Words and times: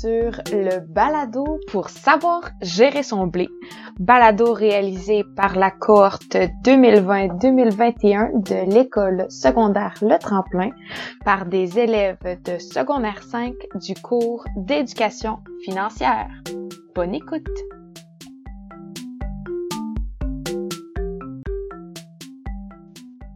sur 0.00 0.40
le 0.52 0.80
balado 0.80 1.58
pour 1.70 1.88
savoir 1.88 2.50
gérer 2.62 3.02
son 3.02 3.26
blé. 3.26 3.48
Balado 3.98 4.52
réalisé 4.52 5.24
par 5.36 5.56
la 5.56 5.70
cohorte 5.70 6.36
2020-2021 6.64 8.42
de 8.42 8.70
l'école 8.72 9.26
secondaire 9.28 9.94
Le 10.02 10.18
Tremplin 10.18 10.70
par 11.24 11.46
des 11.46 11.78
élèves 11.78 12.18
de 12.44 12.58
secondaire 12.58 13.22
5 13.22 13.54
du 13.76 13.94
cours 13.94 14.44
d'éducation 14.56 15.38
financière. 15.64 16.28
Bonne 16.94 17.14
écoute! 17.14 17.46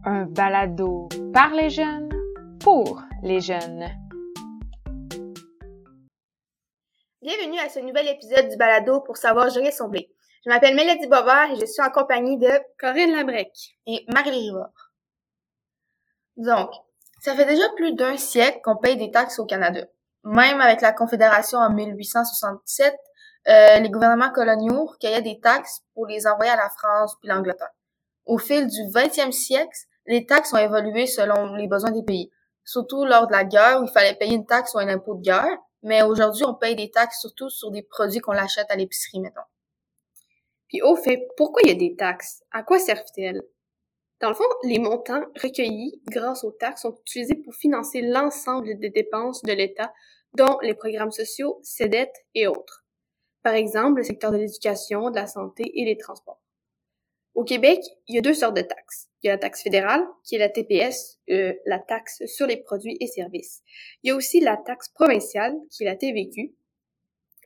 Un 0.05 0.25
balado 0.25 1.07
par 1.33 1.51
les 1.53 1.69
jeunes 1.69 2.09
pour 2.59 3.03
les 3.21 3.41
jeunes. 3.41 3.85
Bienvenue 7.29 7.59
à 7.59 7.69
ce 7.69 7.77
nouvel 7.77 8.07
épisode 8.07 8.49
du 8.49 8.57
balado 8.57 9.01
pour 9.01 9.15
savoir 9.15 9.51
gérer 9.51 9.71
son 9.71 9.87
blé. 9.87 10.11
Je 10.43 10.49
m'appelle 10.49 10.73
Mélodie 10.73 11.05
Bovard 11.05 11.51
et 11.51 11.59
je 11.59 11.65
suis 11.67 11.83
en 11.83 11.91
compagnie 11.91 12.39
de 12.39 12.49
Corinne 12.79 13.11
Labrec 13.11 13.51
et 13.85 14.03
Marie 14.11 14.31
Rivard. 14.31 14.73
Donc, 16.37 16.71
ça 17.21 17.35
fait 17.35 17.45
déjà 17.45 17.69
plus 17.75 17.93
d'un 17.93 18.17
siècle 18.17 18.61
qu'on 18.63 18.77
paye 18.77 18.97
des 18.97 19.11
taxes 19.11 19.37
au 19.37 19.45
Canada. 19.45 19.81
Même 20.23 20.59
avec 20.59 20.81
la 20.81 20.91
Confédération 20.91 21.59
en 21.59 21.69
1867, 21.69 22.95
euh, 23.47 23.79
les 23.79 23.89
gouvernements 23.91 24.31
coloniaux 24.31 24.87
recueillaient 24.87 25.21
des 25.21 25.39
taxes 25.39 25.81
pour 25.93 26.07
les 26.07 26.25
envoyer 26.25 26.51
à 26.51 26.55
la 26.55 26.71
France 26.71 27.13
puis 27.19 27.29
l'Angleterre. 27.29 27.69
Au 28.25 28.39
fil 28.39 28.65
du 28.65 28.81
20e 28.91 29.31
siècle, 29.31 29.77
les 30.07 30.25
taxes 30.25 30.51
ont 30.51 30.57
évolué 30.57 31.05
selon 31.05 31.53
les 31.53 31.67
besoins 31.67 31.91
des 31.91 32.01
pays. 32.01 32.31
Surtout 32.63 33.05
lors 33.05 33.27
de 33.27 33.33
la 33.33 33.43
guerre 33.43 33.81
où 33.81 33.83
il 33.83 33.91
fallait 33.91 34.15
payer 34.15 34.33
une 34.33 34.47
taxe 34.47 34.73
ou 34.73 34.79
un 34.79 34.87
impôt 34.87 35.13
de 35.13 35.21
guerre, 35.21 35.59
mais 35.83 36.01
aujourd'hui 36.01 36.43
on 36.45 36.55
paye 36.55 36.75
des 36.75 36.91
taxes 36.91 37.21
surtout 37.21 37.49
sur 37.49 37.71
des 37.71 37.83
produits 37.83 38.19
qu'on 38.19 38.33
achète 38.33 38.69
à 38.69 38.75
l'épicerie, 38.75 39.19
mettons. 39.19 39.41
Puis 40.67 40.81
au 40.81 40.95
fait, 40.95 41.27
pourquoi 41.35 41.61
il 41.63 41.69
y 41.69 41.71
a 41.71 41.75
des 41.75 41.95
taxes? 41.95 42.43
À 42.51 42.63
quoi 42.63 42.79
servent-elles? 42.79 43.41
Dans 44.21 44.29
le 44.29 44.35
fond, 44.35 44.43
les 44.63 44.79
montants 44.79 45.23
recueillis 45.41 46.01
grâce 46.09 46.43
aux 46.43 46.51
taxes 46.51 46.81
sont 46.81 46.97
utilisés 47.01 47.35
pour 47.35 47.55
financer 47.55 48.01
l'ensemble 48.01 48.77
des 48.77 48.89
dépenses 48.89 49.41
de 49.43 49.53
l'État, 49.53 49.93
dont 50.33 50.57
les 50.61 50.75
programmes 50.75 51.11
sociaux, 51.11 51.59
ses 51.63 51.87
dettes 51.87 52.25
et 52.35 52.47
autres. 52.47 52.85
Par 53.41 53.53
exemple, 53.53 53.99
le 53.99 54.03
secteur 54.03 54.31
de 54.31 54.37
l'éducation, 54.37 55.09
de 55.09 55.15
la 55.15 55.27
santé 55.27 55.71
et 55.73 55.85
les 55.85 55.97
transports. 55.97 56.41
Au 57.39 57.45
Québec, 57.45 57.79
il 58.09 58.15
y 58.15 58.17
a 58.17 58.21
deux 58.21 58.33
sortes 58.33 58.57
de 58.57 58.61
taxes. 58.61 59.07
Il 59.23 59.27
y 59.27 59.29
a 59.29 59.33
la 59.35 59.39
taxe 59.39 59.63
fédérale, 59.63 60.05
qui 60.25 60.35
est 60.35 60.39
la 60.39 60.49
TPS, 60.49 61.21
euh, 61.29 61.53
la 61.65 61.79
taxe 61.79 62.21
sur 62.25 62.45
les 62.45 62.57
produits 62.57 62.97
et 62.99 63.07
services. 63.07 63.61
Il 64.03 64.09
y 64.09 64.11
a 64.11 64.15
aussi 64.17 64.41
la 64.41 64.57
taxe 64.57 64.89
provinciale, 64.89 65.55
qui 65.71 65.83
est 65.83 65.85
la 65.85 65.95
TVQ, 65.95 66.53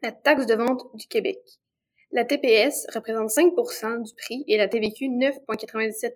la 0.01 0.11
taxe 0.11 0.47
de 0.47 0.55
vente 0.55 0.81
du 0.95 1.05
Québec. 1.05 1.37
La 2.09 2.25
TPS 2.25 2.87
représente 2.91 3.29
5% 3.29 4.01
du 4.01 4.15
prix 4.15 4.43
et 4.47 4.57
la 4.57 4.67
TVQ 4.67 5.09
9,97%. 5.09 6.13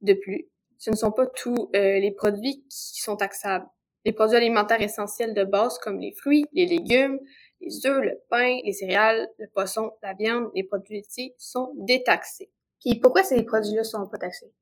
De 0.00 0.14
plus, 0.14 0.48
ce 0.76 0.90
ne 0.90 0.96
sont 0.96 1.12
pas 1.12 1.28
tous 1.28 1.70
euh, 1.76 2.00
les 2.00 2.10
produits 2.10 2.64
qui 2.68 3.00
sont 3.00 3.14
taxables. 3.14 3.68
Les 4.04 4.12
produits 4.12 4.36
alimentaires 4.36 4.82
essentiels 4.82 5.34
de 5.34 5.44
base 5.44 5.78
comme 5.78 6.00
les 6.00 6.14
fruits, 6.14 6.46
les 6.52 6.66
légumes, 6.66 7.20
les 7.60 7.86
œufs, 7.86 8.02
le 8.02 8.20
pain, 8.28 8.58
les 8.64 8.72
céréales, 8.72 9.28
le 9.38 9.48
poisson, 9.48 9.92
la 10.02 10.14
viande, 10.14 10.50
les 10.54 10.64
produits 10.64 10.96
laitiers 10.96 11.34
sont 11.38 11.72
détaxés. 11.76 12.50
Puis 12.80 12.98
pourquoi 12.98 13.22
ces 13.22 13.42
produits-là 13.42 13.84
sont 13.84 14.06
pas 14.06 14.18
taxés? 14.18 14.52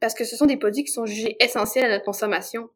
Parce 0.00 0.14
que 0.14 0.24
ce 0.24 0.36
sont 0.36 0.46
des 0.46 0.56
produits 0.56 0.84
qui 0.84 0.90
sont 0.90 1.06
jugés 1.06 1.36
essentiels 1.40 1.84
à 1.84 1.88
notre 1.90 2.04
consommation. 2.04 2.68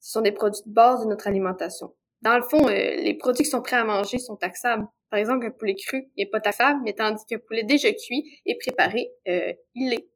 Ce 0.00 0.12
sont 0.12 0.20
des 0.20 0.32
produits 0.32 0.62
de 0.64 0.72
base 0.72 1.02
de 1.02 1.08
notre 1.08 1.26
alimentation. 1.26 1.94
Dans 2.22 2.36
le 2.36 2.42
fond, 2.42 2.68
euh, 2.68 2.70
les 2.72 3.14
produits 3.14 3.44
qui 3.44 3.50
sont 3.50 3.62
prêts 3.62 3.76
à 3.76 3.84
manger 3.84 4.18
sont 4.18 4.36
taxables. 4.36 4.86
Par 5.10 5.18
exemple, 5.18 5.46
un 5.46 5.50
poulet 5.50 5.74
cru 5.74 6.10
n'est 6.16 6.26
pas 6.26 6.40
taxable, 6.40 6.80
mais 6.84 6.92
tandis 6.92 7.24
qu'un 7.26 7.38
poulet 7.38 7.64
déjà 7.64 7.92
cuit 7.92 8.40
et 8.46 8.56
préparé, 8.58 9.10
euh, 9.28 9.52
il 9.74 9.90
l'est. 9.90 10.08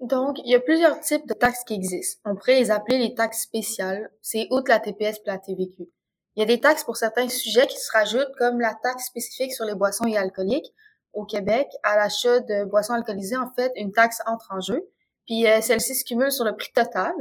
Donc, 0.00 0.36
il 0.44 0.50
y 0.50 0.54
a 0.54 0.60
plusieurs 0.60 1.00
types 1.00 1.26
de 1.26 1.34
taxes 1.34 1.64
qui 1.64 1.74
existent. 1.74 2.20
On 2.24 2.36
pourrait 2.36 2.60
les 2.60 2.70
appeler 2.70 2.98
les 2.98 3.14
taxes 3.14 3.42
spéciales. 3.42 4.10
C'est 4.20 4.46
outre 4.50 4.70
la 4.70 4.80
TPS 4.80 5.16
et 5.16 5.22
la 5.26 5.38
TVQ. 5.38 5.88
Il 6.36 6.40
y 6.40 6.42
a 6.42 6.46
des 6.46 6.60
taxes 6.60 6.84
pour 6.84 6.98
certains 6.98 7.28
sujets 7.30 7.66
qui 7.66 7.78
se 7.78 7.90
rajoutent, 7.92 8.34
comme 8.36 8.60
la 8.60 8.74
taxe 8.82 9.06
spécifique 9.06 9.54
sur 9.54 9.64
les 9.64 9.74
boissons 9.74 10.06
et 10.06 10.18
alcooliques. 10.18 10.72
Au 11.14 11.24
Québec, 11.24 11.66
à 11.82 11.96
l'achat 11.96 12.40
de 12.40 12.64
boissons 12.64 12.92
alcoolisées, 12.92 13.38
en 13.38 13.50
fait, 13.52 13.72
une 13.76 13.90
taxe 13.90 14.20
entre 14.26 14.48
en 14.50 14.60
jeu. 14.60 14.86
Puis 15.24 15.46
euh, 15.46 15.62
celle-ci 15.62 15.94
se 15.94 16.04
cumule 16.04 16.30
sur 16.30 16.44
le 16.44 16.54
prix 16.54 16.70
total, 16.74 17.14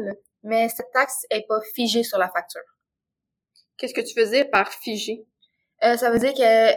mais 0.44 0.68
cette 0.68 0.92
taxe 0.92 1.26
est 1.30 1.48
pas 1.48 1.62
figée 1.74 2.04
sur 2.04 2.18
la 2.18 2.30
facture. 2.30 2.62
Qu'est-ce 3.78 3.94
que 3.94 4.02
tu 4.02 4.14
faisais 4.14 4.44
par 4.44 4.70
figée? 4.70 5.26
Euh, 5.84 5.96
ça 5.96 6.12
veut 6.12 6.20
dire 6.20 6.34
que 6.34 6.76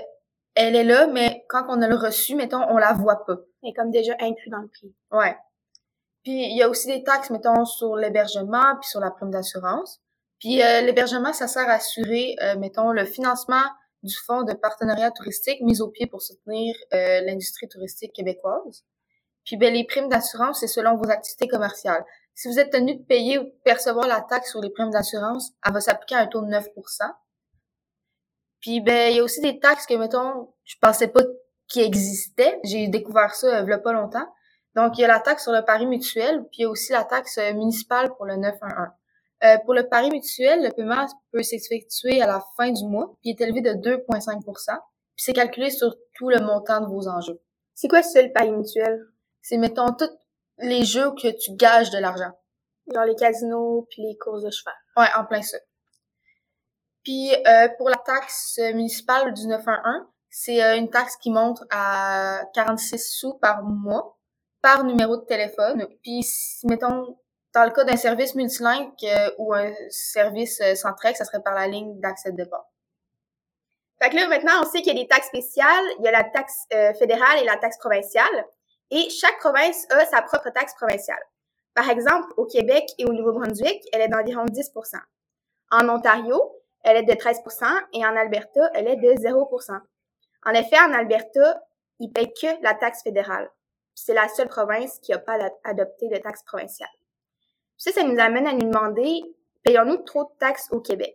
elle 0.54 0.76
est 0.76 0.84
là, 0.84 1.06
mais 1.08 1.44
quand 1.48 1.64
on 1.68 1.82
a 1.82 1.88
le 1.88 1.96
reçu, 1.96 2.34
mettons, 2.36 2.62
on 2.68 2.78
la 2.78 2.92
voit 2.92 3.24
pas. 3.26 3.36
Elle 3.62 3.70
est 3.70 3.72
comme 3.74 3.90
déjà 3.90 4.14
inclus 4.20 4.50
dans 4.50 4.58
le 4.58 4.68
prix. 4.68 4.94
Ouais. 5.10 5.36
Puis 6.22 6.32
il 6.32 6.56
y 6.56 6.62
a 6.62 6.68
aussi 6.68 6.86
des 6.86 7.02
taxes, 7.02 7.30
mettons, 7.30 7.64
sur 7.64 7.96
l'hébergement 7.96 8.76
puis 8.80 8.88
sur 8.88 9.00
la 9.00 9.10
prime 9.10 9.30
d'assurance. 9.30 10.00
Puis 10.38 10.62
euh, 10.62 10.82
l'hébergement, 10.82 11.32
ça 11.32 11.48
sert 11.48 11.68
à 11.68 11.74
assurer, 11.74 12.36
euh, 12.42 12.56
mettons, 12.58 12.90
le 12.92 13.04
financement 13.04 13.64
du 14.02 14.14
fonds 14.14 14.42
de 14.42 14.52
partenariat 14.52 15.10
touristique 15.10 15.60
mis 15.62 15.80
au 15.80 15.88
pied 15.88 16.06
pour 16.06 16.22
soutenir 16.22 16.76
euh, 16.94 17.20
l'industrie 17.22 17.68
touristique 17.68 18.12
québécoise. 18.12 18.84
Puis 19.44 19.56
ben, 19.56 19.74
les 19.74 19.84
primes 19.84 20.08
d'assurance, 20.08 20.60
c'est 20.60 20.68
selon 20.68 20.96
vos 20.96 21.10
activités 21.10 21.48
commerciales. 21.48 22.04
Si 22.34 22.46
vous 22.46 22.60
êtes 22.60 22.70
tenu 22.70 22.94
de 22.94 23.02
payer 23.02 23.38
ou 23.38 23.44
de 23.44 23.54
percevoir 23.64 24.06
la 24.06 24.20
taxe 24.20 24.50
sur 24.50 24.60
les 24.60 24.70
primes 24.70 24.90
d'assurance, 24.90 25.50
elle 25.66 25.72
va 25.72 25.80
s'appliquer 25.80 26.14
à 26.14 26.20
un 26.20 26.26
taux 26.28 26.42
de 26.42 26.46
9% 26.46 26.64
Puis 28.60 28.80
ben 28.80 29.10
il 29.10 29.16
y 29.16 29.20
a 29.20 29.24
aussi 29.24 29.40
des 29.40 29.58
taxes 29.58 29.86
que, 29.86 29.94
mettons, 29.94 30.54
je 30.62 30.76
pensais 30.80 31.08
pas 31.08 31.22
qui 31.66 31.80
existaient. 31.80 32.60
J'ai 32.62 32.86
découvert 32.86 33.34
ça 33.34 33.62
il 33.62 33.68
y 33.68 33.72
a 33.72 33.78
pas 33.78 33.92
longtemps. 33.92 34.32
Donc, 34.76 34.96
il 34.96 35.00
y 35.00 35.04
a 35.04 35.08
la 35.08 35.18
taxe 35.18 35.42
sur 35.42 35.52
le 35.52 35.64
pari 35.64 35.86
mutuel, 35.86 36.44
puis 36.50 36.58
il 36.58 36.62
y 36.62 36.64
a 36.66 36.68
aussi 36.68 36.92
la 36.92 37.02
taxe 37.02 37.38
municipale 37.54 38.14
pour 38.14 38.26
le 38.26 38.36
911. 38.36 38.97
Euh, 39.44 39.56
pour 39.64 39.74
le 39.74 39.88
pari 39.88 40.10
mutuel, 40.10 40.62
le 40.62 40.70
paiement 40.70 41.06
peut 41.32 41.42
s'effectuer 41.42 42.20
à 42.20 42.26
la 42.26 42.44
fin 42.56 42.70
du 42.70 42.84
mois, 42.84 43.16
puis 43.20 43.30
est 43.30 43.40
élevé 43.40 43.60
de 43.60 43.70
2,5% 43.70 44.78
puis 45.18 45.24
c'est 45.24 45.32
calculé 45.32 45.68
sur 45.70 45.96
tout 46.14 46.30
le 46.30 46.38
montant 46.38 46.80
de 46.80 46.86
vos 46.86 47.08
enjeux. 47.08 47.40
C'est 47.74 47.88
quoi 47.88 48.04
ça, 48.04 48.22
le 48.22 48.32
pari 48.32 48.52
mutuel? 48.52 49.04
C'est, 49.42 49.56
mettons, 49.56 49.92
tous 49.92 50.16
les 50.58 50.84
jeux 50.84 51.10
que 51.20 51.26
tu 51.36 51.56
gages 51.56 51.90
de 51.90 51.98
l'argent. 51.98 52.30
Genre 52.94 53.04
les 53.04 53.16
casinos 53.16 53.84
puis 53.90 54.02
les 54.02 54.16
courses 54.16 54.44
de 54.44 54.50
cheval. 54.50 54.74
Ouais, 54.96 55.08
en 55.16 55.24
plein 55.24 55.42
ça. 55.42 55.58
Puis 57.02 57.34
euh, 57.34 57.68
pour 57.78 57.88
la 57.88 57.96
taxe 57.96 58.60
municipale 58.74 59.34
du 59.34 59.48
911, 59.48 60.06
c'est 60.30 60.62
euh, 60.62 60.76
une 60.76 60.88
taxe 60.88 61.16
qui 61.16 61.32
monte 61.32 61.64
à 61.70 62.40
46 62.54 63.10
sous 63.18 63.34
par 63.38 63.64
mois 63.64 64.20
par 64.62 64.84
numéro 64.84 65.16
de 65.16 65.24
téléphone. 65.24 65.84
Puis 66.04 66.24
mettons 66.62 67.18
dans 67.58 67.64
le 67.64 67.70
cas 67.72 67.82
d'un 67.82 67.96
service 67.96 68.36
multilingue 68.36 68.92
euh, 69.02 69.30
ou 69.38 69.52
un 69.52 69.72
service 69.90 70.60
euh, 70.60 70.76
centrique, 70.76 71.16
ça 71.16 71.24
serait 71.24 71.42
par 71.42 71.54
la 71.54 71.66
ligne 71.66 71.98
d'accès 71.98 72.30
de 72.30 72.36
départ. 72.36 72.64
Fait 74.00 74.10
que 74.10 74.14
là, 74.14 74.28
maintenant, 74.28 74.52
on 74.62 74.64
sait 74.64 74.80
qu'il 74.80 74.96
y 74.96 75.00
a 75.00 75.02
des 75.02 75.08
taxes 75.08 75.26
spéciales, 75.26 75.84
il 75.98 76.04
y 76.04 76.08
a 76.08 76.12
la 76.12 76.22
taxe 76.22 76.66
euh, 76.72 76.94
fédérale 76.94 77.40
et 77.40 77.44
la 77.44 77.56
taxe 77.56 77.78
provinciale, 77.78 78.46
et 78.92 79.10
chaque 79.10 79.40
province 79.40 79.90
a 79.90 80.06
sa 80.06 80.22
propre 80.22 80.50
taxe 80.50 80.72
provinciale. 80.74 81.18
Par 81.74 81.90
exemple, 81.90 82.28
au 82.36 82.46
Québec 82.46 82.84
et 82.96 83.06
au 83.06 83.12
Nouveau-Brunswick, 83.12 83.82
elle 83.92 84.02
est 84.02 84.08
d'environ 84.08 84.44
10% 84.44 84.96
En 85.72 85.88
Ontario, 85.88 86.40
elle 86.84 86.98
est 86.98 87.02
de 87.02 87.12
13% 87.12 87.64
et 87.92 88.06
en 88.06 88.16
Alberta, 88.16 88.70
elle 88.74 88.86
est 88.86 88.96
de 88.96 89.10
0% 89.14 89.80
En 90.46 90.50
effet, 90.52 90.78
en 90.78 90.94
Alberta, 90.94 91.60
ils 91.98 92.12
payent 92.12 92.32
que 92.40 92.62
la 92.62 92.74
taxe 92.74 93.02
fédérale. 93.02 93.50
C'est 93.96 94.14
la 94.14 94.28
seule 94.28 94.48
province 94.48 95.00
qui 95.00 95.10
n'a 95.10 95.18
pas 95.18 95.38
adopté 95.64 96.08
de 96.08 96.18
taxe 96.18 96.44
provinciale. 96.44 96.88
Ça, 97.78 97.92
ça 97.92 98.02
nous 98.02 98.18
amène 98.18 98.46
à 98.46 98.52
nous 98.52 98.68
demander, 98.68 99.22
payons-nous 99.62 99.98
trop 99.98 100.24
de 100.24 100.38
taxes 100.38 100.68
au 100.72 100.80
Québec? 100.80 101.14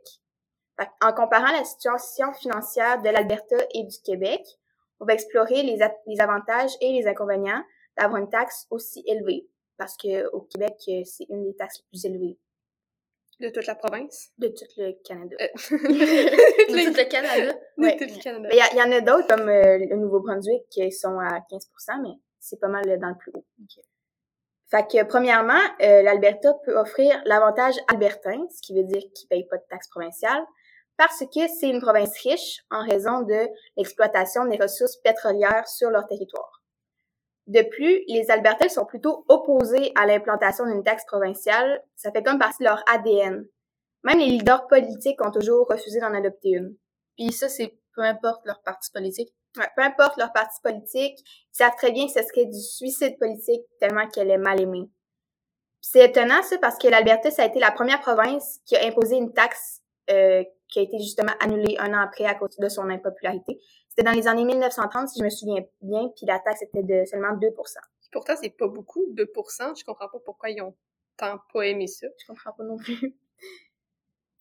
en 1.02 1.14
comparant 1.14 1.52
la 1.52 1.64
situation 1.64 2.34
financière 2.34 3.02
de 3.02 3.10
l'Alberta 3.10 3.56
et 3.76 3.84
du 3.84 3.96
Québec, 4.04 4.42
on 5.00 5.06
va 5.06 5.14
explorer 5.14 5.62
les, 5.62 5.78
les 6.08 6.20
avantages 6.20 6.72
et 6.82 6.94
les 6.94 7.08
inconvénients 7.08 7.64
d'avoir 7.98 8.22
une 8.22 8.30
taxe 8.30 8.66
aussi 8.72 9.04
élevée. 9.06 9.48
Parce 9.78 9.98
que 9.98 10.28
au 10.30 10.42
Québec, 10.42 10.76
euh, 10.88 11.02
c'est 11.06 11.26
une 11.30 11.44
des 11.44 11.56
taxes 11.56 11.80
les 11.80 11.86
plus 11.90 12.06
élevées. 12.06 12.38
De 13.40 13.50
toute 13.50 13.66
la 13.66 13.76
province? 13.76 14.32
De 14.38 14.48
tout 14.48 14.66
le 14.78 14.94
Canada. 15.04 15.36
Euh. 15.42 15.48
de 15.54 16.86
tout 16.86 16.98
le 16.98 17.10
Canada? 17.10 17.54
De 17.78 17.98
tout 17.98 18.16
le 18.16 18.24
Canada. 18.24 18.50
Il 18.52 18.78
y, 18.78 18.82
en 18.82 18.92
a 18.92 19.02
d'autres, 19.02 19.28
comme 19.28 19.50
euh, 19.50 19.78
le 19.78 19.96
Nouveau-Brunswick, 19.96 20.70
qui 20.70 20.92
sont 20.92 21.20
à 21.20 21.40
15% 21.52 22.02
mais 22.02 22.20
c'est 22.40 22.60
pas 22.60 22.68
mal 22.68 22.84
dans 23.00 23.10
le 23.10 23.18
plus 23.18 23.32
haut. 23.34 23.46
Fait 24.74 24.88
que, 24.88 25.04
premièrement, 25.04 25.62
euh, 25.84 26.02
l'Alberta 26.02 26.52
peut 26.66 26.76
offrir 26.76 27.22
l'avantage 27.26 27.76
albertain, 27.90 28.44
ce 28.50 28.60
qui 28.64 28.74
veut 28.76 28.84
dire 28.84 29.04
qu'il 29.14 29.28
paye 29.30 29.46
pas 29.48 29.58
de 29.58 29.64
taxes 29.70 29.90
provinciales, 29.90 30.44
parce 30.98 31.20
que 31.20 31.48
c'est 31.48 31.70
une 31.70 31.80
province 31.80 32.18
riche 32.24 32.64
en 32.72 32.84
raison 32.84 33.22
de 33.22 33.48
l'exploitation 33.78 34.46
des 34.46 34.58
ressources 34.58 34.98
pétrolières 34.98 35.68
sur 35.68 35.92
leur 35.92 36.08
territoire. 36.08 36.64
De 37.46 37.62
plus, 37.62 38.04
les 38.08 38.32
Albertains 38.32 38.70
sont 38.70 38.86
plutôt 38.86 39.26
opposés 39.28 39.92
à 39.94 40.08
l'implantation 40.08 40.66
d'une 40.66 40.84
taxe 40.84 41.06
provinciale. 41.06 41.84
Ça 41.96 42.12
fait 42.12 42.24
comme 42.24 42.40
partie 42.40 42.64
de 42.64 42.70
leur 42.70 42.84
ADN. 42.92 43.46
Même 44.04 44.18
les 44.18 44.26
leaders 44.26 44.66
politiques 44.68 45.24
ont 45.24 45.32
toujours 45.32 45.68
refusé 45.70 46.00
d'en 46.00 46.16
adopter 46.16 46.50
une. 46.50 46.76
Puis 47.16 47.32
ça, 47.32 47.48
c'est 47.48 47.78
peu 47.96 48.02
importe 48.02 48.44
leur 48.46 48.64
parti 48.64 48.90
politique. 48.92 49.36
Ouais, 49.58 49.68
peu 49.76 49.84
importe 49.84 50.18
leur 50.18 50.34
parti 50.34 50.60
politique, 50.62 51.20
ils 51.20 51.56
savent 51.58 51.76
très 51.78 51.92
bien 51.92 52.08
que 52.08 52.14
ce 52.14 52.24
serait 52.24 52.46
du 52.46 52.60
suicide 52.60 53.18
politique 53.20 53.62
tellement 53.80 54.08
qu'elle 54.08 54.32
est 54.32 54.38
mal 54.38 54.60
aimée. 54.60 54.90
C'est 55.82 56.06
étonnant 56.06 56.42
ça 56.42 56.58
parce 56.60 56.78
que 56.78 56.88
l'Alberta, 56.88 57.30
ça 57.30 57.44
a 57.44 57.46
été 57.46 57.60
la 57.60 57.72
première 57.72 58.02
province 58.02 58.60
qui 58.66 58.76
a 58.76 58.86
imposé 58.86 59.18
une 59.18 59.34
taxe 59.34 59.82
euh, 60.10 60.44
qui 60.70 60.80
a 60.80 60.82
été 60.82 60.98
justement 60.98 61.34
annulée 61.40 61.76
un 61.78 61.94
an 61.94 62.02
après 62.02 62.26
à 62.26 62.34
cause 62.34 62.58
de 62.58 62.70
son 62.70 62.90
impopularité. 62.90 63.60
C'était 63.90 64.04
dans 64.04 64.16
les 64.16 64.28
années 64.28 64.46
1930, 64.46 65.10
si 65.10 65.20
je 65.20 65.24
me 65.24 65.30
souviens 65.30 65.64
bien, 65.82 66.10
puis 66.16 66.26
la 66.26 66.40
taxe 66.40 66.64
était 66.64 66.82
de 66.82 67.06
seulement 67.06 67.34
2% 67.34 67.52
Pourtant, 68.12 68.34
c'est 68.40 68.50
pas 68.50 68.68
beaucoup, 68.68 69.06
2% 69.14 69.80
Je 69.80 69.84
comprends 69.86 70.08
pas 70.08 70.20
pourquoi 70.26 70.50
ils 70.50 70.62
ont 70.62 70.76
tant 71.18 71.38
pas 71.54 71.68
aimé 71.68 71.88
ça. 71.88 72.08
Je 72.20 72.26
comprends 72.26 72.54
pas 72.54 72.64
non 72.64 72.78
plus. 72.78 73.16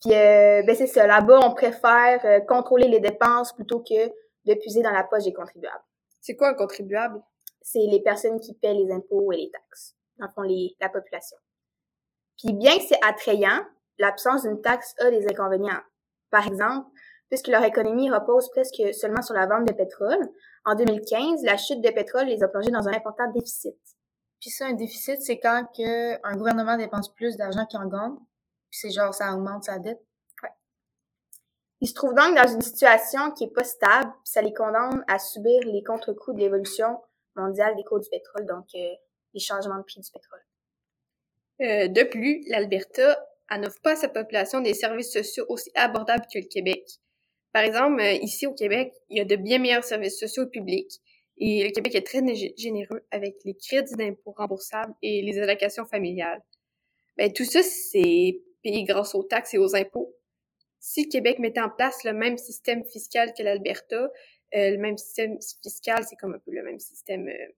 puis, 0.00 0.14
euh, 0.14 0.62
ben 0.62 0.74
c'est 0.74 0.86
ça. 0.86 1.06
Là-bas, 1.06 1.40
on 1.42 1.54
préfère 1.54 2.24
euh, 2.24 2.40
contrôler 2.40 2.88
les 2.88 3.00
dépenses 3.00 3.52
plutôt 3.52 3.80
que 3.80 4.10
de 4.44 4.54
puiser 4.54 4.82
dans 4.82 4.90
la 4.90 5.04
poche 5.04 5.24
des 5.24 5.32
contribuables. 5.32 5.84
C'est 6.20 6.36
quoi 6.36 6.48
un 6.48 6.54
contribuable? 6.54 7.20
C'est 7.60 7.86
les 7.86 8.00
personnes 8.00 8.40
qui 8.40 8.54
paient 8.54 8.74
les 8.74 8.90
impôts 8.92 9.32
et 9.32 9.36
les 9.36 9.50
taxes. 9.50 9.96
Dans 10.18 10.26
le 10.26 10.32
fond, 10.32 10.42
les, 10.42 10.76
la 10.80 10.88
population. 10.88 11.36
Puis 12.38 12.52
bien 12.52 12.76
que 12.76 12.84
c'est 12.84 13.02
attrayant, 13.04 13.64
l'absence 13.98 14.42
d'une 14.42 14.60
taxe 14.60 14.94
a 14.98 15.10
des 15.10 15.26
inconvénients. 15.28 15.80
Par 16.30 16.46
exemple, 16.46 16.88
puisque 17.28 17.48
leur 17.48 17.64
économie 17.64 18.10
repose 18.10 18.50
presque 18.50 18.82
seulement 18.94 19.22
sur 19.22 19.34
la 19.34 19.46
vente 19.46 19.66
de 19.66 19.72
pétrole, 19.72 20.28
en 20.64 20.74
2015, 20.74 21.42
la 21.44 21.56
chute 21.56 21.80
de 21.80 21.90
pétrole 21.90 22.26
les 22.26 22.42
a 22.42 22.48
plongés 22.48 22.70
dans 22.70 22.86
un 22.88 22.92
important 22.92 23.30
déficit. 23.32 23.76
Puis 24.40 24.50
ça, 24.50 24.66
un 24.66 24.74
déficit, 24.74 25.22
c'est 25.22 25.38
quand 25.38 25.66
que 25.76 26.14
un 26.26 26.36
gouvernement 26.36 26.76
dépense 26.76 27.12
plus 27.14 27.36
d'argent 27.36 27.64
qu'il 27.66 27.78
en 27.78 27.86
gagne, 27.86 28.16
puis 28.70 28.80
c'est 28.80 28.90
genre 28.90 29.14
ça 29.14 29.34
augmente 29.34 29.64
sa 29.64 29.78
dette. 29.78 30.04
Ils 31.82 31.88
se 31.88 31.94
trouvent 31.94 32.14
donc 32.14 32.36
dans 32.36 32.46
une 32.46 32.62
situation 32.62 33.32
qui 33.32 33.42
est 33.42 33.52
pas 33.52 33.64
stable, 33.64 34.12
puis 34.22 34.32
ça 34.32 34.40
les 34.40 34.54
condamne 34.54 35.04
à 35.08 35.18
subir 35.18 35.58
les 35.64 35.82
contre-coups 35.82 36.36
de 36.36 36.42
l'évolution 36.42 37.00
mondiale 37.34 37.74
des 37.74 37.82
cours 37.82 37.98
du 37.98 38.08
pétrole, 38.08 38.46
donc 38.46 38.66
euh, 38.76 38.94
les 39.34 39.40
changements 39.40 39.78
de 39.78 39.82
prix 39.82 40.00
du 40.00 40.08
pétrole. 40.12 40.40
Euh, 41.60 41.88
de 41.88 42.04
plus, 42.04 42.44
l'Alberta 42.48 43.18
n'offre 43.58 43.80
pas 43.82 43.92
à 43.94 43.96
sa 43.96 44.08
population 44.08 44.60
des 44.60 44.74
services 44.74 45.12
sociaux 45.12 45.44
aussi 45.48 45.72
abordables 45.74 46.24
que 46.32 46.38
le 46.38 46.46
Québec. 46.46 46.84
Par 47.52 47.64
exemple, 47.64 48.00
euh, 48.00 48.12
ici 48.12 48.46
au 48.46 48.54
Québec, 48.54 48.94
il 49.08 49.18
y 49.18 49.20
a 49.20 49.24
de 49.24 49.34
bien 49.34 49.58
meilleurs 49.58 49.82
services 49.82 50.20
sociaux 50.20 50.46
publics 50.46 51.00
et 51.38 51.64
le 51.64 51.70
Québec 51.70 51.96
est 51.96 52.06
très 52.06 52.22
généreux 52.56 53.04
avec 53.10 53.34
les 53.44 53.56
crédits 53.56 53.96
d'impôt 53.96 54.34
remboursables 54.36 54.94
et 55.02 55.20
les 55.22 55.36
allocations 55.40 55.86
familiales. 55.86 56.42
Ben, 57.16 57.32
tout 57.32 57.44
ça, 57.44 57.60
c'est 57.64 58.40
payé 58.62 58.84
grâce 58.84 59.16
aux 59.16 59.24
taxes 59.24 59.54
et 59.54 59.58
aux 59.58 59.74
impôts. 59.74 60.14
Si 60.84 61.08
Québec 61.08 61.38
mettait 61.38 61.60
en 61.60 61.70
place 61.70 62.02
le 62.04 62.12
même 62.12 62.36
système 62.36 62.84
fiscal 62.84 63.32
que 63.36 63.42
l'Alberta, 63.42 64.10
euh, 64.54 64.70
le 64.70 64.78
même 64.78 64.98
système 64.98 65.38
fiscal, 65.62 66.04
c'est 66.04 66.16
comme 66.16 66.34
un 66.34 66.38
peu 66.38 66.50
le 66.50 66.62
même 66.62 66.80
système, 66.80 67.28
euh, 67.28 67.52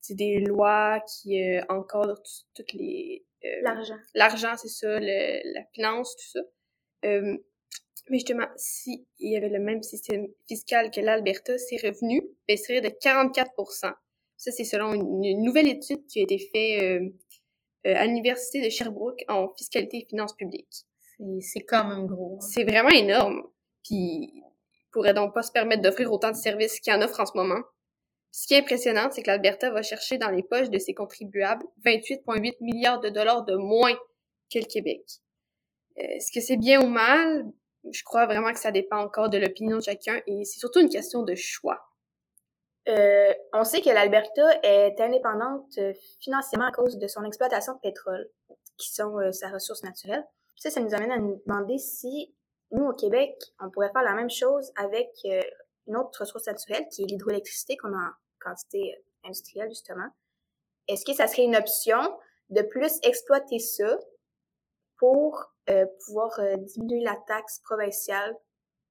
c'est 0.00 0.16
des 0.16 0.40
lois 0.40 1.00
qui 1.00 1.42
euh, 1.42 1.62
encadrent 1.68 2.20
toutes 2.54 2.72
les... 2.72 3.24
Euh, 3.44 3.60
l'argent. 3.62 3.96
L'argent, 4.14 4.56
c'est 4.56 4.68
ça, 4.68 4.98
le, 4.98 5.54
la 5.54 5.64
finance, 5.72 6.16
tout 6.16 6.38
ça. 6.38 6.40
Mais 8.08 8.18
justement, 8.18 8.46
s'il 8.56 9.04
y 9.18 9.36
avait 9.36 9.48
le 9.48 9.58
même 9.58 9.82
système 9.82 10.28
fiscal 10.46 10.90
que 10.90 11.00
l'Alberta, 11.00 11.58
ses 11.58 11.76
revenus 11.76 12.22
baisseraient 12.46 12.80
de 12.80 12.88
44% 12.88 13.94
Ça, 14.36 14.52
c'est 14.52 14.64
selon 14.64 14.92
une, 14.92 15.42
nouvelle 15.42 15.68
étude 15.68 16.06
qui 16.06 16.20
a 16.20 16.22
été 16.22 16.38
faite 16.38 16.82
euh, 16.82 17.00
euh, 17.86 17.94
à 17.96 18.06
l'Université 18.06 18.64
de 18.64 18.70
Sherbrooke 18.70 19.24
en 19.28 19.48
fiscalité 19.56 19.98
et 19.98 20.06
finances 20.08 20.34
publiques. 20.34 20.86
C'est 21.40 21.62
quand 21.62 21.84
même 21.84 22.06
gros. 22.06 22.36
Hein. 22.36 22.46
C'est 22.46 22.64
vraiment 22.64 22.90
énorme. 22.90 23.42
Puis, 23.84 24.42
pourrait 24.92 25.14
donc 25.14 25.34
pas 25.34 25.42
se 25.42 25.52
permettre 25.52 25.82
d'offrir 25.82 26.12
autant 26.12 26.30
de 26.30 26.36
services 26.36 26.80
qu'il 26.80 26.92
en 26.92 27.02
offre 27.02 27.20
en 27.20 27.26
ce 27.26 27.36
moment. 27.36 27.60
Ce 28.32 28.46
qui 28.46 28.54
est 28.54 28.58
impressionnant, 28.58 29.08
c'est 29.10 29.22
que 29.22 29.28
l'Alberta 29.28 29.70
va 29.70 29.82
chercher 29.82 30.18
dans 30.18 30.30
les 30.30 30.42
poches 30.42 30.70
de 30.70 30.78
ses 30.78 30.94
contribuables 30.94 31.64
28,8 31.84 32.56
milliards 32.60 33.00
de 33.00 33.08
dollars 33.08 33.44
de 33.44 33.56
moins 33.56 33.94
que 34.52 34.58
le 34.58 34.66
Québec. 34.66 35.02
Euh, 35.98 36.02
Est-ce 36.02 36.32
que 36.32 36.40
c'est 36.40 36.56
bien 36.56 36.82
ou 36.82 36.88
mal? 36.88 37.46
je 37.92 38.02
crois 38.04 38.26
vraiment 38.26 38.52
que 38.52 38.58
ça 38.58 38.72
dépend 38.72 38.98
encore 38.98 39.30
de 39.30 39.38
l'opinion 39.38 39.76
de 39.76 39.82
chacun 39.82 40.20
et 40.26 40.44
c'est 40.44 40.58
surtout 40.58 40.80
une 40.80 40.88
question 40.88 41.22
de 41.22 41.34
choix. 41.34 41.80
Euh, 42.88 43.32
on 43.52 43.64
sait 43.64 43.80
que 43.80 43.90
l'Alberta 43.90 44.60
est 44.62 45.00
indépendante 45.00 45.66
euh, 45.78 45.92
financièrement 46.20 46.68
à 46.68 46.72
cause 46.72 46.98
de 46.98 47.06
son 47.08 47.24
exploitation 47.24 47.74
de 47.74 47.80
pétrole, 47.80 48.28
qui 48.76 48.92
sont 48.94 49.18
euh, 49.18 49.32
sa 49.32 49.48
ressource 49.48 49.82
naturelle. 49.82 50.24
Ça, 50.56 50.70
ça 50.70 50.80
nous 50.80 50.94
amène 50.94 51.12
à 51.12 51.18
nous 51.18 51.42
demander 51.46 51.78
si 51.78 52.34
nous, 52.72 52.84
au 52.84 52.94
Québec, 52.94 53.36
on 53.60 53.70
pourrait 53.70 53.92
faire 53.92 54.02
la 54.02 54.14
même 54.14 54.30
chose 54.30 54.72
avec 54.76 55.10
euh, 55.26 55.42
une 55.86 55.96
autre 55.96 56.20
ressource 56.20 56.46
naturelle, 56.46 56.86
qui 56.90 57.02
est 57.02 57.06
l'hydroélectricité 57.06 57.76
qu'on 57.76 57.92
a 57.92 57.98
en 57.98 58.12
quantité 58.40 59.02
industrielle, 59.24 59.68
justement. 59.68 60.08
Est-ce 60.88 61.04
que 61.04 61.14
ça 61.14 61.26
serait 61.26 61.44
une 61.44 61.56
option 61.56 61.98
de 62.50 62.62
plus 62.62 62.98
exploiter 63.02 63.58
ça 63.58 63.98
pour 64.98 65.52
euh, 65.68 65.84
pouvoir 66.04 66.38
euh, 66.38 66.56
diminuer 66.56 67.04
la 67.04 67.16
taxe 67.26 67.58
provinciale 67.60 68.36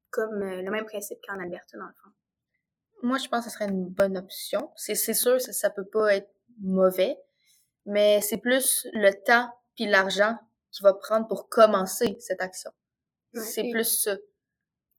comme 0.10 0.42
euh, 0.42 0.62
le 0.62 0.72
même 0.72 0.86
principe 0.86 1.20
qu'en 1.28 1.40
Alberta, 1.40 1.78
dans 1.78 1.86
le 1.86 1.94
fond? 2.04 2.10
Moi, 3.02 3.18
je 3.18 3.28
pense 3.28 3.46
que 3.46 3.52
ce 3.52 3.58
serait 3.58 3.70
une 3.70 3.88
bonne 3.88 4.18
option. 4.18 4.72
C'est, 4.76 4.96
c'est 4.96 5.14
sûr, 5.14 5.40
ça, 5.40 5.54
ça 5.54 5.70
peut 5.70 5.86
pas 5.86 6.16
être 6.16 6.30
mauvais, 6.62 7.18
mais 7.86 8.22
c'est 8.22 8.38
plus 8.38 8.88
le 8.94 9.12
temps 9.24 9.50
puis 9.76 9.86
l'argent 9.86 10.38
qu'il 10.76 10.84
va 10.84 10.94
prendre 10.94 11.28
pour 11.28 11.50
commencer 11.50 12.18
cette 12.20 12.42
action. 12.42 12.72
c'est 13.34 13.70
plus 13.72 14.02
ça. 14.04 14.18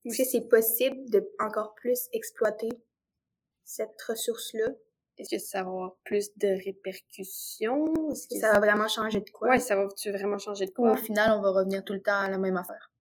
Est-ce 0.04 0.18
que 0.18 0.28
c'est 0.28 0.48
possible 0.48 1.10
de 1.10 1.28
encore 1.40 1.74
plus 1.74 2.08
exploiter 2.12 2.68
cette 3.64 4.00
ressource-là? 4.02 4.68
Est-ce 5.18 5.36
que 5.36 5.38
ça 5.38 5.62
va 5.62 5.70
avoir 5.70 5.96
plus 6.04 6.30
de 6.36 6.48
répercussions? 6.64 7.86
Est-ce 8.12 8.28
que 8.28 8.38
ça 8.38 8.52
va 8.52 8.60
vraiment 8.60 8.86
changer 8.86 9.20
de 9.20 9.30
quoi? 9.30 9.48
Ouais, 9.48 9.58
ça 9.58 9.74
va-tu 9.74 10.12
vraiment 10.12 10.38
changer 10.38 10.66
de 10.66 10.70
quoi? 10.70 10.92
Au 10.92 10.96
final, 10.96 11.32
on 11.38 11.42
va 11.42 11.50
revenir 11.50 11.82
tout 11.84 11.94
le 11.94 12.02
temps 12.02 12.20
à 12.20 12.28
la 12.28 12.38
même 12.38 12.56
affaire. 12.56 12.92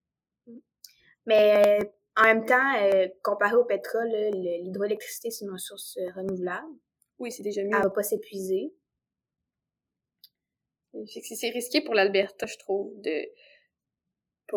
Mais 1.27 1.81
euh, 1.81 1.85
en 2.15 2.23
même 2.23 2.45
temps, 2.45 2.75
euh, 2.81 3.07
comparé 3.23 3.55
au 3.55 3.65
pétrole, 3.65 4.07
l'hydroélectricité, 4.33 5.29
c'est 5.29 5.45
une 5.45 5.51
ressource 5.51 5.97
euh, 5.97 6.09
renouvelable. 6.15 6.67
Oui, 7.19 7.31
c'est 7.31 7.43
déjà 7.43 7.61
mieux. 7.63 7.71
Elle 7.75 7.83
va 7.83 7.89
pas 7.89 8.03
s'épuiser. 8.03 8.73
C'est 11.05 11.49
risqué 11.49 11.81
pour 11.81 11.93
l'Alberta, 11.93 12.45
je 12.45 12.57
trouve, 12.57 12.93
de... 13.01 13.27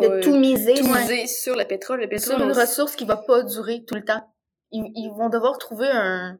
de 0.01 0.21
tout 0.23 0.37
miser. 0.37 0.75
Tout 0.75 0.89
miser 0.89 1.27
sur 1.27 1.57
le 1.57 1.65
pétrole. 1.65 2.01
Le 2.01 2.09
pétrole 2.09 2.37
sur 2.37 2.45
une 2.45 2.53
ressource 2.53 2.97
qui 2.97 3.05
va 3.05 3.17
pas 3.17 3.43
durer 3.43 3.85
tout 3.85 3.95
le 3.95 4.05
temps. 4.05 4.23
ils 4.71 5.11
vont 5.17 5.29
devoir 5.29 5.59
trouver 5.59 5.89
un, 5.91 6.39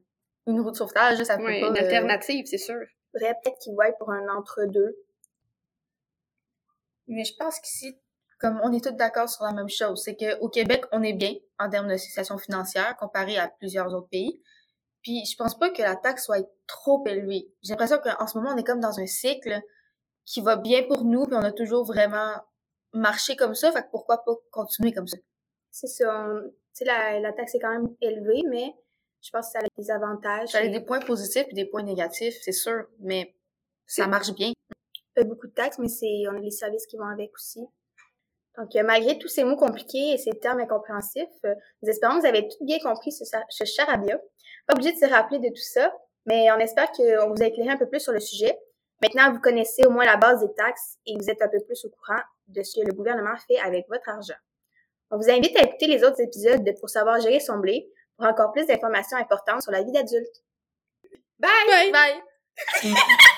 une 0.49 0.61
route 0.61 0.73
de 0.73 0.79
sauvetage, 0.79 1.23
ça 1.23 1.37
peut 1.37 1.45
pas... 1.45 1.53
une 1.53 1.77
euh, 1.77 1.81
alternative, 1.81 2.47
c'est 2.47 2.59
sûr. 2.59 2.81
Faudrait 3.13 3.35
peut-être 3.43 3.59
qu'il 3.59 3.75
voient 3.75 3.93
pour 3.99 4.11
un 4.11 4.29
entre-deux. 4.37 4.97
Mais 7.07 7.25
je 7.25 7.35
pense 7.39 7.61
qu'ici, 7.61 7.99
comme 8.39 8.61
on 8.65 8.73
est 8.73 8.85
tous 8.85 8.93
d'accord 8.93 9.29
sur 9.29 9.45
la 9.45 9.53
même 9.53 9.69
chose, 9.69 10.03
c'est 10.03 10.17
qu'au 10.17 10.49
Québec, 10.49 10.85
on 10.93 11.03
est 11.03 11.13
bien 11.13 11.35
en 11.59 11.69
termes 11.69 11.89
de 11.89 11.97
situation 11.97 12.39
financière 12.39 12.97
comparé 12.97 13.37
à 13.37 13.49
plusieurs 13.49 13.95
autres 13.95 14.09
pays. 14.09 14.43
Puis 15.03 15.25
je 15.25 15.37
pense 15.37 15.59
pas 15.59 15.71
que 15.71 15.83
la 15.83 15.97
taxe 15.97 16.25
soit 16.25 16.47
trop 16.67 17.05
élevée. 17.07 17.49
J'ai 17.63 17.73
l'impression 17.73 17.99
qu'en 17.99 18.27
ce 18.27 18.37
moment, 18.37 18.51
on 18.55 18.57
est 18.57 18.65
comme 18.65 18.81
dans 18.81 18.99
un 18.99 19.07
cycle 19.07 19.61
qui 20.29 20.43
va 20.43 20.57
bien 20.57 20.83
pour 20.83 21.05
nous, 21.05 21.25
puis 21.25 21.35
on 21.35 21.43
a 21.43 21.53
toujours 21.53 21.85
vraiment 21.85 22.35
marché 22.93 23.35
comme 23.35 23.55
ça, 23.55 23.73
fait 23.73 23.83
que 23.83 23.91
pourquoi 23.91 24.25
pas 24.25 24.35
continuer 24.51 24.93
comme 24.93 25.07
ça? 25.07 25.17
C'est 25.71 25.87
ça. 25.87 26.27
Tu 26.45 26.51
sais, 26.75 26.85
la, 26.85 27.19
la 27.19 27.33
taxe 27.33 27.55
est 27.55 27.59
quand 27.59 27.71
même 27.71 27.95
élevée, 28.03 28.43
mais 28.49 28.75
je 29.23 29.31
pense 29.31 29.47
que 29.47 29.53
ça 29.53 29.59
a 29.61 29.69
des 29.81 29.91
avantages. 29.91 30.51
Ça 30.51 30.59
a 30.59 30.69
des 30.69 30.81
points 30.81 31.01
positifs 31.01 31.47
et 31.49 31.55
des 31.55 31.65
points 31.65 31.83
négatifs, 31.83 32.37
c'est 32.43 32.53
sûr, 32.53 32.87
mais 33.01 33.35
ça 33.87 34.07
marche 34.07 34.33
bien. 34.35 34.53
Pas 35.15 35.25
beaucoup 35.25 35.47
de 35.47 35.53
taxes, 35.53 35.79
mais 35.79 35.89
c'est 35.89 36.25
on 36.29 36.37
a 36.37 36.41
les 36.41 36.51
services 36.51 36.87
qui 36.87 36.99
vont 36.99 37.09
avec 37.09 37.33
aussi. 37.35 37.67
Donc, 38.59 38.75
euh, 38.77 38.83
malgré 38.83 39.19
tous 39.19 39.29
ces 39.29 39.45
mots 39.45 39.57
compliqués 39.57 40.13
et 40.13 40.19
ces 40.19 40.33
termes 40.33 40.61
incompréhensifs, 40.61 41.25
euh, 41.47 41.55
nous 41.83 41.89
espérons 41.89 42.17
que 42.17 42.21
vous 42.21 42.27
avez 42.27 42.49
tout 42.49 42.65
bien 42.65 42.79
compris 42.81 43.13
ce, 43.13 43.25
ce 43.25 43.65
charabia. 43.65 44.19
Pas 44.67 44.75
obligé 44.75 44.93
de 44.93 44.99
se 44.99 45.07
rappeler 45.07 45.39
de 45.39 45.49
tout 45.49 45.63
ça, 45.63 45.95
mais 46.27 46.51
on 46.53 46.59
espère 46.59 46.91
qu'on 46.93 47.33
vous 47.33 47.43
a 47.43 47.47
éclairé 47.47 47.71
un 47.71 47.79
peu 47.79 47.89
plus 47.89 48.01
sur 48.01 48.13
le 48.13 48.21
sujet. 48.21 48.59
Maintenant, 49.01 49.33
vous 49.33 49.41
connaissez 49.41 49.87
au 49.87 49.91
moins 49.91 50.05
la 50.05 50.17
base 50.17 50.41
des 50.41 50.53
taxes 50.55 50.99
et 51.07 51.17
vous 51.17 51.31
êtes 51.31 51.41
un 51.41 51.49
peu 51.49 51.61
plus 51.61 51.85
au 51.85 51.91
courant 51.91 52.21
de 52.49 52.63
ce 52.63 52.81
que 52.81 52.87
le 52.87 52.93
gouvernement 52.93 53.37
fait 53.47 53.59
avec 53.59 53.87
votre 53.89 54.09
argent. 54.09 54.35
On 55.11 55.17
vous 55.17 55.31
invite 55.31 55.57
à 55.57 55.63
écouter 55.63 55.87
les 55.87 56.05
autres 56.05 56.21
épisodes 56.21 56.65
de 56.65 56.73
Pour 56.73 56.91
savoir 56.91 57.21
gérer 57.21 57.41
son 57.41 57.59
blé, 57.59 57.89
pour 58.17 58.27
encore 58.27 58.53
plus 58.53 58.67
d'informations 58.67 59.17
importantes 59.17 59.63
sur 59.63 59.73
la 59.73 59.83
vie 59.83 59.93
d'adulte. 59.93 60.43
Bye! 61.39 61.93
Bye! 61.93 62.23
Bye. 62.83 62.95